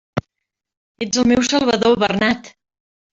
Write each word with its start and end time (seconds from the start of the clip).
Ets 1.05 1.21
el 1.23 1.27
meu 1.33 1.43
salvador, 1.51 1.97
Bernat! 2.05 2.51